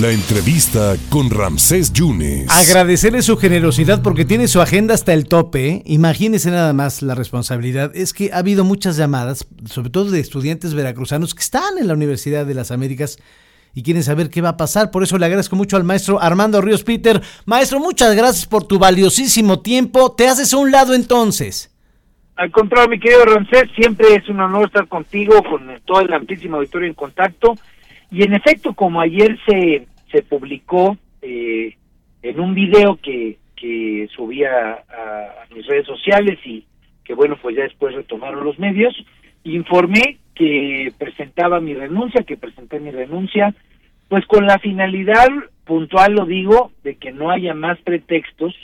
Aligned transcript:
La 0.00 0.10
entrevista 0.10 0.94
con 1.08 1.30
Ramsés 1.30 1.90
Yunes. 1.90 2.50
Agradecerle 2.50 3.22
su 3.22 3.38
generosidad 3.38 4.02
porque 4.02 4.26
tiene 4.26 4.46
su 4.46 4.60
agenda 4.60 4.92
hasta 4.92 5.14
el 5.14 5.26
tope. 5.26 5.80
Imagínese 5.86 6.50
nada 6.50 6.74
más 6.74 7.00
la 7.00 7.14
responsabilidad. 7.14 7.96
Es 7.96 8.12
que 8.12 8.30
ha 8.30 8.38
habido 8.38 8.62
muchas 8.62 8.98
llamadas, 8.98 9.48
sobre 9.64 9.88
todo 9.88 10.10
de 10.10 10.20
estudiantes 10.20 10.74
veracruzanos 10.74 11.34
que 11.34 11.40
están 11.40 11.78
en 11.78 11.88
la 11.88 11.94
Universidad 11.94 12.44
de 12.44 12.52
las 12.52 12.72
Américas 12.72 13.18
y 13.74 13.82
quieren 13.84 14.02
saber 14.02 14.28
qué 14.28 14.42
va 14.42 14.50
a 14.50 14.56
pasar. 14.58 14.90
Por 14.90 15.02
eso 15.02 15.16
le 15.16 15.24
agradezco 15.24 15.56
mucho 15.56 15.78
al 15.78 15.84
maestro 15.84 16.20
Armando 16.20 16.60
Ríos 16.60 16.84
Peter. 16.84 17.22
Maestro, 17.46 17.80
muchas 17.80 18.14
gracias 18.14 18.44
por 18.44 18.64
tu 18.64 18.78
valiosísimo 18.78 19.60
tiempo. 19.60 20.12
Te 20.12 20.28
haces 20.28 20.52
a 20.52 20.58
un 20.58 20.72
lado 20.72 20.92
entonces. 20.92 21.74
Al 22.34 22.50
contrario, 22.50 22.90
mi 22.90 23.00
querido 23.00 23.24
Ramsés, 23.24 23.70
siempre 23.74 24.14
es 24.14 24.28
un 24.28 24.40
honor 24.40 24.66
estar 24.66 24.86
contigo, 24.88 25.42
con 25.42 25.70
todo 25.86 26.02
el 26.02 26.12
amplísimo 26.12 26.56
auditorio 26.58 26.86
en 26.86 26.92
contacto 26.92 27.56
y 28.10 28.22
en 28.22 28.34
efecto, 28.34 28.74
como 28.74 29.00
ayer 29.00 29.38
se, 29.46 29.86
se 30.10 30.22
publicó 30.22 30.96
eh, 31.22 31.74
en 32.22 32.40
un 32.40 32.54
video 32.54 32.96
que, 32.96 33.38
que 33.56 34.08
subía 34.14 34.84
a, 34.88 35.54
mis 35.54 35.66
redes 35.66 35.86
sociales 35.86 36.38
y 36.44 36.66
que 37.04 37.14
bueno, 37.14 37.36
pues 37.40 37.56
ya 37.56 37.62
después 37.62 37.94
retomaron 37.94 38.44
los 38.44 38.58
medios, 38.58 38.94
informé 39.44 40.18
que 40.34 40.92
presentaba 40.98 41.60
mi 41.60 41.72
renuncia, 41.74 42.24
que 42.24 42.36
presenté 42.36 42.80
mi 42.80 42.90
renuncia, 42.90 43.54
pues 44.08 44.26
con 44.26 44.46
la 44.46 44.58
finalidad 44.58 45.28
puntual, 45.64 46.14
lo 46.14 46.26
digo, 46.26 46.72
de 46.82 46.96
que 46.96 47.12
no 47.12 47.30
haya 47.30 47.54
más 47.54 47.78
pretextos 47.80 48.54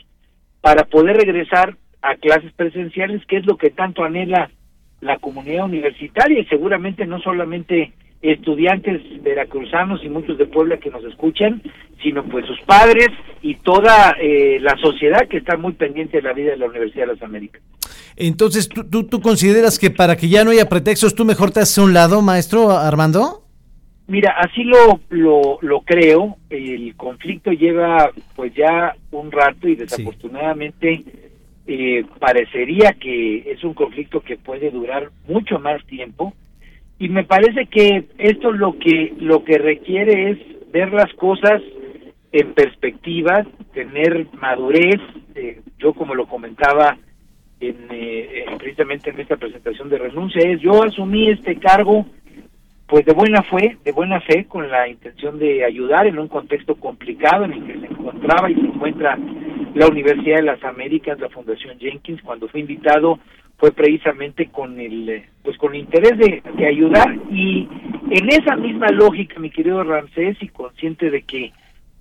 para 0.61 0.85
poder 0.85 1.17
regresar 1.17 1.77
a 2.03 2.17
clases 2.17 2.53
presenciales, 2.53 3.25
que 3.27 3.39
es 3.39 3.47
lo 3.47 3.57
que 3.57 3.71
tanto 3.71 4.05
anhela 4.05 4.51
la 5.01 5.19
comunidad 5.19 5.65
universitaria 5.65 6.41
y 6.41 6.47
seguramente 6.47 7.07
no 7.07 7.21
solamente 7.21 7.93
estudiantes 8.23 9.03
veracruzanos 9.23 10.03
y 10.05 10.09
muchos 10.09 10.39
de 10.39 10.47
Puebla 10.47 10.79
que 10.79 10.91
nos 10.91 11.05
escuchan, 11.05 11.61
sino 12.03 12.25
pues 12.25 12.47
sus 12.47 12.61
padres 12.61 13.09
y 13.43 13.57
toda 13.57 14.17
eh, 14.21 14.59
la 14.61 14.77
sociedad 14.79 15.27
que 15.29 15.39
está 15.39 15.57
muy 15.57 15.73
pendiente 15.73 16.19
de 16.19 16.23
la 16.23 16.33
vida 16.33 16.53
de 16.53 16.57
la 16.57 16.67
Universidad 16.67 17.07
de 17.07 17.15
las 17.15 17.23
Américas. 17.23 17.63
Entonces, 18.17 18.69
¿tú, 18.69 19.05
tú, 19.05 19.21
consideras 19.21 19.79
que 19.79 19.91
para 19.91 20.17
que 20.17 20.29
ya 20.29 20.45
no 20.45 20.51
haya 20.51 20.69
pretextos, 20.69 21.15
tú 21.15 21.25
mejor 21.25 21.51
te 21.51 21.61
haces 21.61 21.79
a 21.79 21.83
un 21.83 21.95
lado, 21.95 22.23
maestro 22.23 22.71
Armando? 22.71 23.43
Mira, 24.07 24.35
así 24.39 24.63
lo, 24.65 25.01
lo, 25.11 25.59
lo 25.63 25.81
creo. 25.81 26.37
El 26.51 26.95
conflicto 26.97 27.51
lleva 27.51 28.11
pues 28.37 28.55
ya 28.55 28.95
un 29.11 29.33
rato 29.33 29.69
y 29.69 29.75
desafortunadamente 29.75 31.05
eh, 31.67 32.05
parecería 32.19 32.93
que 32.93 33.51
es 33.51 33.65
un 33.65 33.75
conflicto 33.75 34.21
que 34.21 34.37
puede 34.37 34.71
durar 34.71 35.11
mucho 35.27 35.59
más 35.59 35.85
tiempo 35.87 36.35
y 37.03 37.09
me 37.09 37.25
parece 37.25 37.67
que 37.67 38.05
esto 38.17 38.53
lo 38.53 38.79
que 38.79 39.13
lo 39.19 39.43
que 39.43 39.59
requiere 39.59 40.31
es 40.31 40.39
ver 40.71 40.93
las 40.93 41.13
cosas 41.15 41.61
en 42.31 42.55
perspectiva, 42.55 43.45
tener 43.75 44.29
madurez. 44.41 45.01
Eh, 45.35 45.63
yo 45.79 45.95
como 45.95 46.15
lo 46.15 46.27
comentaba 46.27 46.97
en, 47.59 47.89
eh, 47.91 48.45
precisamente 48.57 49.11
en 49.11 49.19
esta 49.19 49.37
presentación 49.37 49.89
de 49.89 49.99
renuncia 49.99 50.49
es 50.49 50.61
yo 50.61 50.85
asumí 50.85 51.29
este 51.29 51.57
cargo 51.57 52.07
pues 52.87 53.05
de 53.05 53.15
buena 53.15 53.43
fe, 53.43 53.79
de 53.83 53.91
buena 53.91 54.21
fe, 54.21 54.45
con 54.45 54.71
la 54.71 54.87
intención 54.87 55.41
de 55.41 55.65
ayudar 55.65 56.07
en 56.07 56.21
un 56.21 56.29
contexto 56.29 56.77
complicado 56.77 57.47
en 57.47 57.55
el 57.55 57.67
que 57.67 57.81
se 57.81 57.87
encontraba 57.87 58.49
y 58.49 58.55
se 58.55 58.61
encuentra 58.61 59.19
la 59.75 59.89
Universidad 59.89 60.37
de 60.37 60.43
las 60.43 60.63
Américas, 60.63 61.19
la 61.19 61.31
Fundación 61.31 61.81
Jenkins, 61.81 62.23
cuando 62.23 62.47
fue 62.47 62.61
invitado 62.61 63.19
fue 63.63 63.71
precisamente 63.71 64.47
con 64.47 64.81
el 64.81 65.23
pues 65.45 65.57
con 65.57 65.73
el 65.73 65.83
interés 65.83 66.19
de, 66.19 66.67
ayudar. 66.67 67.15
Y 67.31 67.69
en 68.11 68.29
esa 68.29 68.57
misma 68.57 68.89
lógica 68.89 69.39
mi 69.39 69.51
querido 69.51 69.85
Ramsés 69.85 70.37
y 70.41 70.49
consciente 70.49 71.11
de 71.11 71.23
que 71.23 71.53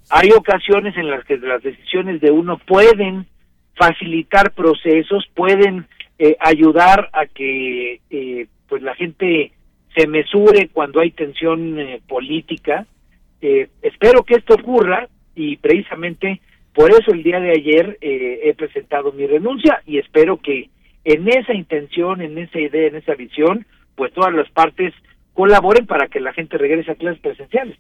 hay 0.09 0.32
ocasiones 0.32 0.98
en 0.98 1.12
las 1.12 1.23
que 1.23 1.38
las 1.38 1.62
decisiones 1.62 2.20
de 2.20 2.32
uno 2.32 2.58
pueden 2.58 3.28
facilitar 3.76 4.54
procesos 4.54 5.23
pueden 5.36 5.86
eh, 6.17 6.36
ayudar 6.39 7.11
a 7.14 7.27
que 7.27 8.02
eh, 8.10 8.48
pues 8.67 8.82
la 8.82 8.95
gente 8.95 9.52
se 9.95 10.08
mesure 10.08 10.70
cuando 10.70 11.00
hay 11.00 11.11
tensión 11.11 11.80
eh, 11.80 12.02
política 12.08 12.88
espero 13.39 14.23
que 14.23 14.33
esto 14.33 14.55
ocurra. 14.55 15.08
Y 15.36 15.58
precisamente 15.58 16.42
por 16.73 16.89
eso 16.89 17.11
el 17.11 17.21
día 17.21 17.39
de 17.39 17.52
ayer 17.52 18.00
he 18.02 18.52
presentado 18.55 19.11
mi 19.11 19.27
renuncia 19.27 19.83
y 19.86 20.00
espero 20.00 20.38
que 20.38 20.71
en 21.04 21.28
esa 21.28 21.54
intención, 21.54 22.22
en 22.22 22.38
esa 22.38 22.60
idea, 22.60 22.88
en 22.88 22.95
esa 22.95 23.16
visión, 23.16 23.66
pues 23.95 24.14
todas 24.14 24.34
las 24.34 24.50
partes 24.50 24.94
colaboren 25.34 25.86
para 25.86 26.08
que 26.08 26.20
la 26.20 26.34
gente 26.34 26.58
regrese 26.58 26.92
a 26.92 26.95
clases 26.95 27.22
presenciales. 27.22 27.78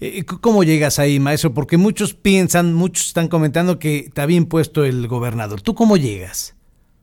Eh, 0.00 0.24
¿Cómo 0.24 0.64
llegas 0.64 0.98
ahí, 0.98 1.20
maestro? 1.20 1.54
Porque 1.54 1.76
muchos 1.76 2.14
piensan, 2.14 2.74
muchos 2.74 3.06
están 3.08 3.28
comentando 3.28 3.78
que 3.78 3.98
está 3.98 4.26
bien 4.26 4.46
puesto 4.46 4.84
el 4.84 5.06
gobernador. 5.06 5.62
¿Tú 5.62 5.74
cómo 5.74 5.96
llegas? 5.96 6.56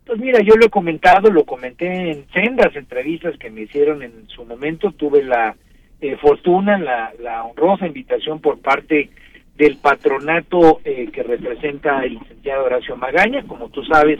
Pues 0.05 0.19
mira, 0.19 0.39
yo 0.41 0.55
lo 0.55 0.65
he 0.65 0.69
comentado, 0.69 1.29
lo 1.29 1.45
comenté 1.45 2.11
en 2.11 2.25
sendas 2.33 2.75
entrevistas 2.75 3.37
que 3.37 3.49
me 3.49 3.61
hicieron 3.61 4.03
en 4.03 4.27
su 4.27 4.43
momento. 4.43 4.91
Tuve 4.91 5.23
la 5.23 5.55
eh, 6.01 6.17
fortuna, 6.17 6.77
la, 6.77 7.13
la 7.19 7.43
honrosa 7.43 7.87
invitación 7.87 8.41
por 8.41 8.59
parte 8.59 9.09
del 9.57 9.77
patronato 9.77 10.81
eh, 10.83 11.09
que 11.11 11.23
representa 11.23 12.03
el 12.03 12.13
licenciado 12.13 12.65
Horacio 12.65 12.95
Magaña. 12.95 13.43
Como 13.43 13.69
tú 13.69 13.83
sabes, 13.83 14.19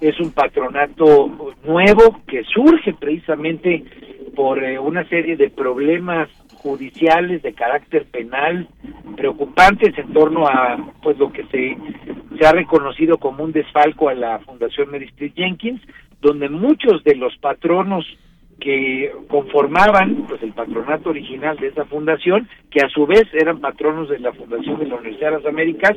es 0.00 0.20
un 0.20 0.32
patronato 0.32 1.54
nuevo 1.64 2.20
que 2.26 2.42
surge 2.44 2.92
precisamente 2.94 3.84
por 4.34 4.62
eh, 4.62 4.78
una 4.78 5.08
serie 5.08 5.36
de 5.36 5.50
problemas 5.50 6.28
judiciales 6.54 7.42
de 7.42 7.54
carácter 7.54 8.06
penal 8.06 8.68
preocupantes 9.16 9.96
en 9.98 10.12
torno 10.12 10.46
a 10.46 10.78
pues 11.02 11.18
lo 11.18 11.32
que 11.32 11.44
se, 11.44 11.76
se 12.38 12.46
ha 12.46 12.52
reconocido 12.52 13.18
como 13.18 13.44
un 13.44 13.52
desfalco 13.52 14.08
a 14.08 14.14
la 14.14 14.38
Fundación 14.40 14.90
Mary 14.90 15.06
Street 15.06 15.32
Jenkins, 15.34 15.80
donde 16.20 16.48
muchos 16.48 17.02
de 17.04 17.16
los 17.16 17.36
patronos 17.38 18.06
que 18.60 19.12
conformaban 19.28 20.24
pues 20.28 20.41
patronato 20.52 21.10
original 21.10 21.56
de 21.56 21.68
esa 21.68 21.84
fundación, 21.84 22.48
que 22.70 22.80
a 22.84 22.88
su 22.88 23.06
vez 23.06 23.24
eran 23.32 23.60
patronos 23.60 24.08
de 24.08 24.18
la 24.18 24.32
Fundación 24.32 24.78
de 24.78 24.86
la 24.86 24.96
Universidad 24.96 25.30
de 25.30 25.36
las 25.38 25.46
Américas, 25.46 25.96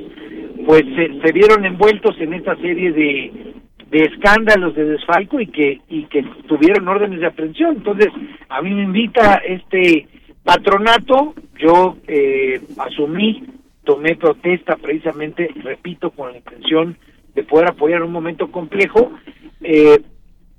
pues 0.65 0.83
se, 0.95 1.31
vieron 1.31 1.65
envueltos 1.65 2.19
en 2.19 2.33
esta 2.33 2.55
serie 2.57 2.91
de, 2.91 3.53
de 3.89 3.99
escándalos 3.99 4.75
de 4.75 4.85
desfalco 4.85 5.39
y 5.39 5.47
que 5.47 5.81
y 5.89 6.05
que 6.05 6.23
tuvieron 6.47 6.87
órdenes 6.87 7.19
de 7.19 7.27
aprehensión. 7.27 7.77
Entonces, 7.77 8.09
a 8.49 8.61
mí 8.61 8.73
me 8.73 8.83
invita 8.83 9.41
este 9.45 10.07
patronato, 10.43 11.33
yo 11.59 11.97
eh, 12.07 12.61
asumí, 12.77 13.43
tomé 13.83 14.15
protesta 14.15 14.75
precisamente, 14.75 15.49
repito, 15.63 16.11
con 16.11 16.31
la 16.31 16.37
intención 16.37 16.97
de 17.33 17.43
poder 17.43 17.69
apoyar 17.69 18.03
un 18.03 18.11
momento 18.11 18.51
complejo, 18.51 19.11
eh, 19.61 20.01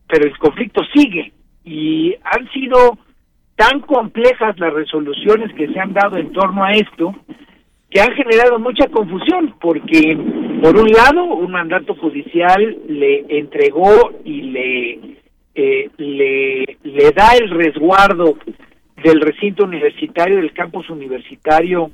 pero 0.09 0.27
el 0.27 0.39
conflicto 0.39 0.83
sigue 0.95 1.33
y 1.65 2.15
han 2.23 2.49
sido 2.53 2.99
tan 3.57 3.81
complejas 3.81 4.59
las 4.59 4.73
resoluciones 4.73 5.53
que 5.55 5.69
se 5.69 5.81
han 5.81 5.93
dado 5.93 6.19
en 6.19 6.33
torno 6.33 6.63
a 6.63 6.73
esto 6.73 7.15
que 7.91 8.01
han 8.01 8.13
generado 8.13 8.59
mucha 8.59 8.89
confusión 8.89 9.55
porque 9.61 10.17
por 10.63 10.77
un 10.77 10.89
lado 10.89 11.25
un 11.25 11.51
mandato 11.51 11.95
judicial 11.95 12.77
le 12.89 13.25
entregó 13.29 14.13
y 14.25 14.43
le 14.43 15.17
eh, 15.55 15.89
le, 15.97 16.79
le 16.83 17.11
da 17.13 17.35
el 17.41 17.49
resguardo 17.49 18.37
del 19.03 19.21
recinto 19.21 19.65
universitario 19.65 20.37
del 20.37 20.53
campus 20.53 20.91
universitario 20.91 21.91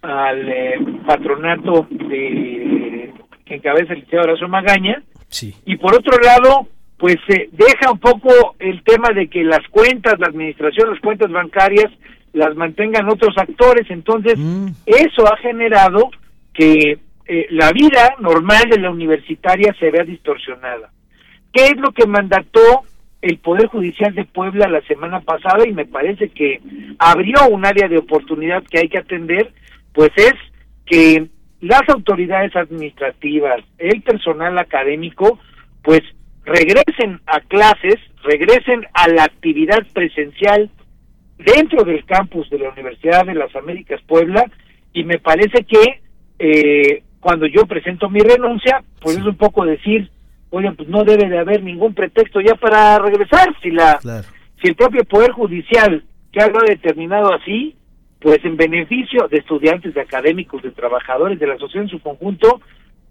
al 0.00 0.48
eh, 0.48 0.78
patronato 1.06 1.86
de 1.90 3.12
que 3.44 3.54
encabeza 3.54 3.92
el 3.92 4.00
liceo 4.00 4.22
Horacio 4.22 4.48
Magaña 4.48 5.02
sí. 5.28 5.54
y 5.66 5.76
por 5.76 5.94
otro 5.94 6.16
lado 6.22 6.68
pues 7.02 7.16
se 7.26 7.48
deja 7.50 7.90
un 7.90 7.98
poco 7.98 8.54
el 8.60 8.80
tema 8.84 9.08
de 9.12 9.26
que 9.26 9.42
las 9.42 9.66
cuentas, 9.72 10.20
la 10.20 10.28
administración, 10.28 10.88
las 10.88 11.00
cuentas 11.00 11.32
bancarias 11.32 11.90
las 12.32 12.54
mantengan 12.54 13.08
otros 13.08 13.36
actores, 13.36 13.90
entonces 13.90 14.38
mm. 14.38 14.68
eso 14.86 15.26
ha 15.26 15.36
generado 15.38 16.12
que 16.54 17.00
eh, 17.26 17.46
la 17.50 17.72
vida 17.72 18.14
normal 18.20 18.70
de 18.70 18.78
la 18.78 18.90
universitaria 18.90 19.74
se 19.80 19.90
vea 19.90 20.04
distorsionada. 20.04 20.92
¿Qué 21.52 21.64
es 21.64 21.76
lo 21.78 21.90
que 21.90 22.06
mandató 22.06 22.82
el 23.20 23.36
Poder 23.38 23.66
Judicial 23.66 24.14
de 24.14 24.24
Puebla 24.24 24.68
la 24.68 24.82
semana 24.82 25.22
pasada? 25.22 25.66
Y 25.66 25.72
me 25.72 25.86
parece 25.86 26.28
que 26.28 26.60
abrió 27.00 27.48
un 27.50 27.66
área 27.66 27.88
de 27.88 27.98
oportunidad 27.98 28.62
que 28.70 28.78
hay 28.78 28.88
que 28.88 28.98
atender, 28.98 29.52
pues 29.92 30.12
es 30.14 30.34
que 30.86 31.26
las 31.62 31.82
autoridades 31.88 32.54
administrativas, 32.54 33.60
el 33.78 34.02
personal 34.02 34.56
académico, 34.56 35.40
pues 35.82 36.02
regresen 36.44 37.20
a 37.26 37.40
clases, 37.40 37.96
regresen 38.22 38.86
a 38.94 39.08
la 39.08 39.24
actividad 39.24 39.86
presencial 39.92 40.70
dentro 41.38 41.84
del 41.84 42.04
campus 42.04 42.48
de 42.50 42.58
la 42.58 42.70
Universidad 42.70 43.26
de 43.26 43.34
las 43.34 43.54
Américas 43.56 44.00
Puebla 44.06 44.44
y 44.92 45.04
me 45.04 45.18
parece 45.18 45.64
que 45.64 46.02
eh, 46.38 47.02
cuando 47.20 47.46
yo 47.46 47.66
presento 47.66 48.10
mi 48.10 48.20
renuncia, 48.20 48.82
pues 49.00 49.16
es 49.16 49.24
un 49.24 49.36
poco 49.36 49.64
decir, 49.64 50.10
oye, 50.50 50.70
pues 50.72 50.88
no 50.88 51.04
debe 51.04 51.28
de 51.28 51.38
haber 51.38 51.62
ningún 51.62 51.94
pretexto 51.94 52.40
ya 52.40 52.54
para 52.56 52.98
regresar 52.98 53.54
si 53.62 53.70
la 53.70 53.98
si 54.60 54.68
el 54.68 54.76
propio 54.76 55.04
poder 55.04 55.32
judicial 55.32 56.04
que 56.32 56.40
ha 56.40 56.48
determinado 56.66 57.32
así, 57.32 57.76
pues 58.20 58.38
en 58.44 58.56
beneficio 58.56 59.28
de 59.28 59.38
estudiantes, 59.38 59.94
de 59.94 60.00
académicos, 60.00 60.62
de 60.62 60.70
trabajadores, 60.70 61.38
de 61.38 61.46
la 61.46 61.58
sociedad 61.58 61.84
en 61.84 61.90
su 61.90 62.00
conjunto, 62.00 62.60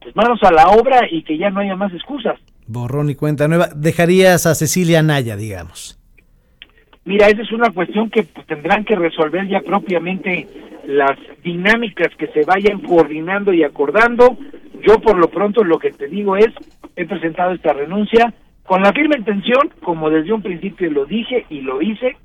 pues 0.01 0.15
manos 0.15 0.41
a 0.43 0.51
la 0.51 0.67
obra 0.69 1.07
y 1.09 1.23
que 1.23 1.37
ya 1.37 1.49
no 1.49 1.59
haya 1.59 1.75
más 1.75 1.93
excusas. 1.93 2.39
Borrón 2.67 3.09
y 3.09 3.15
cuenta 3.15 3.47
nueva. 3.47 3.69
¿Dejarías 3.75 4.45
a 4.45 4.55
Cecilia 4.55 5.01
Naya, 5.03 5.35
digamos? 5.35 5.99
Mira, 7.05 7.27
esa 7.27 7.41
es 7.41 7.51
una 7.51 7.71
cuestión 7.71 8.09
que 8.09 8.23
pues, 8.23 8.45
tendrán 8.47 8.85
que 8.85 8.95
resolver 8.95 9.47
ya 9.47 9.61
propiamente 9.61 10.47
las 10.85 11.17
dinámicas 11.43 12.15
que 12.17 12.27
se 12.27 12.43
vayan 12.45 12.79
coordinando 12.79 13.53
y 13.53 13.63
acordando. 13.63 14.37
Yo 14.85 14.99
por 14.99 15.17
lo 15.17 15.29
pronto 15.29 15.63
lo 15.63 15.79
que 15.79 15.91
te 15.91 16.07
digo 16.07 16.35
es, 16.35 16.49
he 16.95 17.05
presentado 17.05 17.53
esta 17.53 17.73
renuncia 17.73 18.33
con 18.63 18.81
la 18.81 18.93
firme 18.93 19.17
intención, 19.17 19.71
como 19.83 20.09
desde 20.09 20.33
un 20.33 20.41
principio 20.41 20.89
lo 20.91 21.05
dije 21.05 21.45
y 21.49 21.61
lo 21.61 21.81
hice, 21.81 22.17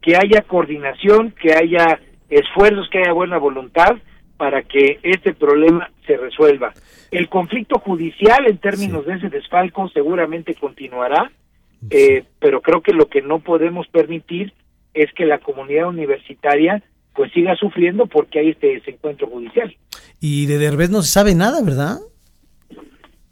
que 0.00 0.16
haya 0.16 0.42
coordinación, 0.42 1.32
que 1.32 1.52
haya 1.52 1.98
esfuerzos, 2.30 2.88
que 2.90 2.98
haya 2.98 3.12
buena 3.12 3.38
voluntad 3.38 3.96
para 4.38 4.62
que 4.62 5.00
este 5.02 5.34
problema 5.34 5.90
se 6.06 6.16
resuelva. 6.16 6.72
El 7.10 7.28
conflicto 7.28 7.78
judicial 7.80 8.46
en 8.46 8.58
términos 8.58 9.04
de 9.04 9.16
ese 9.16 9.28
desfalco 9.28 9.88
seguramente 9.90 10.54
continuará, 10.54 11.30
eh, 11.90 12.24
pero 12.38 12.62
creo 12.62 12.80
que 12.80 12.92
lo 12.92 13.08
que 13.08 13.20
no 13.20 13.40
podemos 13.40 13.86
permitir 13.88 14.54
es 14.94 15.12
que 15.12 15.26
la 15.26 15.38
comunidad 15.38 15.88
universitaria 15.88 16.82
pues 17.14 17.32
siga 17.32 17.56
sufriendo 17.56 18.06
porque 18.06 18.38
hay 18.38 18.50
este 18.50 18.74
desencuentro 18.74 19.26
judicial. 19.26 19.74
Y 20.20 20.46
de 20.46 20.58
Derbez 20.58 20.90
no 20.90 21.02
se 21.02 21.10
sabe 21.10 21.34
nada, 21.34 21.62
¿verdad? 21.64 21.98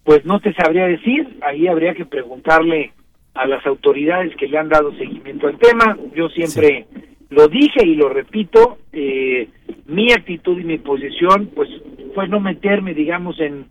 Pues 0.03 0.25
no 0.25 0.41
te 0.41 0.53
sabría 0.55 0.87
decir, 0.87 1.39
ahí 1.41 1.69
habría 1.69 1.95
que 1.95 2.05
preguntarle 2.05 2.93
a 3.35 3.47
las 3.47 3.65
autoridades 3.65 4.35
que 4.37 4.49
le 4.49 4.59
han 4.59 4.69
dado 4.69 4.93
seguimiento 4.97 5.47
al 5.47 5.59
tema. 5.59 5.97
Yo 6.15 6.29
siempre 6.31 6.87
lo 7.31 7.49
dije 7.49 7.85
y 7.85 7.95
lo 7.95 8.09
repito, 8.09 8.79
eh, 8.93 9.49
mi 9.89 10.13
actitud 10.13 10.59
y 10.59 10.65
mi 10.65 10.79
posición 10.79 11.51
pues 11.55 11.69
fue 12.15 12.29
no 12.29 12.41
meterme, 12.41 12.95
digamos, 12.95 13.39
en, 13.41 13.67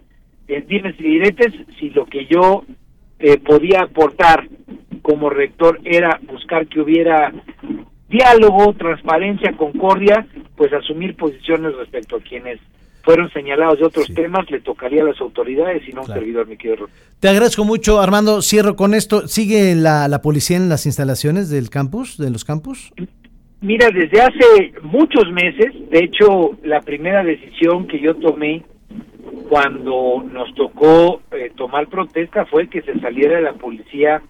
en 0.47 0.67
dimes 0.67 0.95
y 0.99 1.03
diretes, 1.03 1.53
si 1.79 1.89
lo 1.89 2.05
que 2.05 2.25
yo 2.25 2.63
eh, 3.19 3.37
podía 3.37 3.81
aportar 3.83 4.47
como 5.01 5.29
rector 5.29 5.79
era 5.83 6.19
buscar 6.27 6.67
que 6.67 6.79
hubiera 6.79 7.33
diálogo, 8.09 8.73
transparencia, 8.73 9.53
concordia, 9.57 10.27
pues 10.55 10.71
asumir 10.73 11.15
posiciones 11.15 11.75
respecto 11.75 12.17
a 12.17 12.21
quienes 12.21 12.59
fueron 13.03 13.31
señalados 13.31 13.79
de 13.79 13.85
otros 13.85 14.07
temas, 14.15 14.49
le 14.49 14.61
tocaría 14.61 15.03
a 15.03 15.05
las 15.05 15.21
autoridades 15.21 15.87
y 15.87 15.91
no 15.91 16.01
a 16.01 16.03
un 16.05 16.07
servidor, 16.07 16.47
mi 16.47 16.57
querido 16.57 16.89
Te 17.19 17.29
agradezco 17.29 17.63
mucho, 17.63 17.99
Armando. 18.01 18.41
Cierro 18.41 18.75
con 18.75 18.95
esto. 18.95 19.27
¿Sigue 19.27 19.75
la, 19.75 20.07
la 20.07 20.21
policía 20.23 20.57
en 20.57 20.69
las 20.69 20.87
instalaciones 20.87 21.49
del 21.49 21.69
campus, 21.69 22.17
de 22.17 22.31
los 22.31 22.43
campus? 22.43 22.91
Mira, 23.65 23.89
desde 23.89 24.21
hace 24.21 24.73
muchos 24.83 25.31
meses, 25.31 25.73
de 25.89 25.97
hecho, 26.03 26.51
la 26.61 26.81
primera 26.81 27.23
decisión 27.23 27.87
que 27.87 27.99
yo 27.99 28.13
tomé 28.13 28.63
cuando 29.49 30.23
nos 30.31 30.53
tocó 30.53 31.21
eh, 31.31 31.51
tomar 31.55 31.87
protesta 31.87 32.45
fue 32.45 32.69
que 32.69 32.83
se 32.83 32.99
saliera 32.99 33.41
la 33.41 33.53
policía 33.53 34.21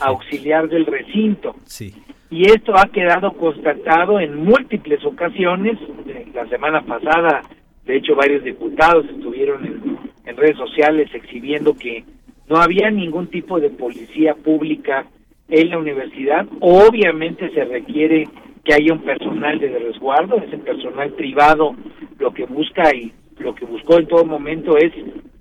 auxiliar 0.00 0.68
del 0.68 0.86
recinto. 0.86 1.54
Sí. 1.66 1.94
Y 2.30 2.46
esto 2.46 2.72
ha 2.76 2.86
quedado 2.86 3.30
constatado 3.34 4.18
en 4.18 4.34
múltiples 4.42 5.04
ocasiones. 5.04 5.78
La 6.34 6.48
semana 6.48 6.82
pasada, 6.82 7.42
de 7.86 7.96
hecho, 7.96 8.16
varios 8.16 8.42
diputados 8.42 9.06
estuvieron 9.08 9.66
en, 9.66 9.98
en 10.26 10.36
redes 10.36 10.56
sociales 10.56 11.08
exhibiendo 11.14 11.74
que 11.74 12.02
no 12.48 12.56
había 12.56 12.90
ningún 12.90 13.28
tipo 13.28 13.60
de 13.60 13.70
policía 13.70 14.34
pública 14.34 15.06
en 15.48 15.70
la 15.70 15.78
universidad. 15.78 16.44
Obviamente 16.58 17.50
se 17.50 17.64
requiere 17.64 18.26
que 18.64 18.74
haya 18.74 18.92
un 18.92 19.02
personal 19.02 19.58
de 19.58 19.78
resguardo, 19.78 20.36
ese 20.36 20.58
personal 20.58 21.10
privado 21.12 21.74
lo 22.18 22.32
que 22.32 22.44
busca 22.44 22.94
y 22.94 23.12
lo 23.38 23.54
que 23.54 23.64
buscó 23.64 23.98
en 23.98 24.06
todo 24.06 24.24
momento 24.24 24.76
es 24.76 24.92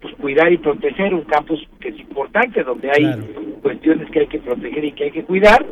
pues 0.01 0.15
cuidar 0.15 0.51
y 0.51 0.57
proteger 0.57 1.13
un 1.13 1.23
campus 1.23 1.59
que 1.81 1.89
es 1.89 1.99
importante, 1.99 2.63
donde 2.63 2.89
hay 2.89 3.05
cuestiones 3.61 4.09
que 4.11 4.21
hay 4.21 4.27
que 4.27 4.39
proteger 4.39 4.85
y 4.85 4.91
que 4.93 5.03
hay 5.05 5.11
que 5.11 5.25
cuidar, 5.25 5.65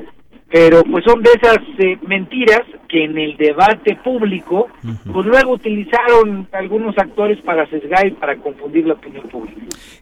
pero 0.49 0.83
pues 0.83 1.03
son 1.05 1.21
de 1.23 1.29
esas 1.41 1.59
eh, 1.79 1.97
mentiras 2.07 2.61
que 2.87 3.03
en 3.03 3.17
el 3.17 3.35
debate 3.37 3.97
público 4.03 4.67
pues 5.11 5.25
luego 5.25 5.53
utilizaron 5.53 6.47
algunos 6.51 6.97
actores 6.97 7.39
para 7.41 7.69
sesgar 7.69 8.07
y 8.07 8.11
para 8.11 8.37
confundir 8.37 8.85
la 8.85 8.93
opinión 8.93 9.27
pública. 9.29 9.61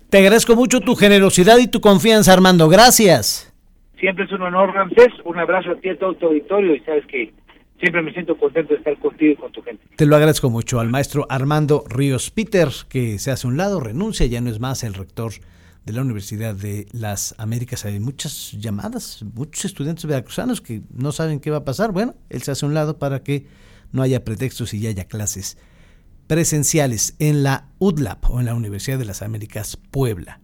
Te 0.09 0.19
agradezco 0.19 0.55
mucho 0.55 0.79
tu 0.79 0.95
generosidad 0.95 1.57
y 1.57 1.67
tu 1.67 1.81
confianza, 1.81 2.33
Armando. 2.33 2.69
Gracias. 2.69 3.54
Siempre 3.99 4.25
es 4.25 4.31
un 4.31 4.41
honor, 4.41 4.73
Ramsés. 4.73 5.13
Un 5.23 5.37
abrazo 5.39 5.71
a 5.71 5.75
ti 5.75 5.89
a 5.89 5.97
todo 5.97 6.13
tu 6.15 6.27
auditorio 6.27 6.75
y 6.75 6.79
sabes 6.81 7.05
que 7.07 7.33
siempre 7.79 8.01
me 8.01 8.11
siento 8.13 8.37
contento 8.37 8.73
de 8.73 8.79
estar 8.79 8.97
contigo 8.99 9.33
y 9.33 9.35
con 9.35 9.51
tu 9.51 9.61
gente. 9.61 9.83
Te 9.95 10.05
lo 10.05 10.15
agradezco 10.15 10.49
mucho 10.49 10.79
al 10.79 10.89
maestro 10.89 11.25
Armando 11.29 11.83
Ríos 11.87 12.31
Peter, 12.31 12.69
que 12.89 13.19
se 13.19 13.31
hace 13.31 13.47
un 13.47 13.57
lado, 13.57 13.79
renuncia, 13.79 14.25
ya 14.25 14.41
no 14.41 14.49
es 14.49 14.59
más 14.59 14.83
el 14.83 14.93
rector 14.93 15.33
de 15.85 15.93
la 15.93 16.01
Universidad 16.01 16.55
de 16.55 16.87
las 16.91 17.35
Américas. 17.37 17.85
Hay 17.85 17.99
muchas 17.99 18.53
llamadas, 18.53 19.23
muchos 19.35 19.65
estudiantes 19.65 20.05
veracruzanos 20.05 20.61
que 20.61 20.81
no 20.93 21.11
saben 21.11 21.39
qué 21.39 21.51
va 21.51 21.57
a 21.57 21.65
pasar. 21.65 21.91
Bueno, 21.91 22.15
él 22.29 22.41
se 22.41 22.51
hace 22.51 22.65
un 22.65 22.73
lado 22.73 22.97
para 22.97 23.23
que 23.23 23.45
no 23.91 24.01
haya 24.01 24.23
pretextos 24.23 24.73
y 24.73 24.81
ya 24.81 24.89
haya 24.89 25.05
clases 25.05 25.57
presenciales 26.27 27.15
en 27.19 27.43
la 27.43 27.67
UDLAP 27.77 28.29
o 28.31 28.39
en 28.39 28.47
la 28.47 28.55
Universidad 28.55 28.97
de 28.97 29.05
las 29.05 29.21
Américas 29.21 29.77
Puebla. 29.77 30.39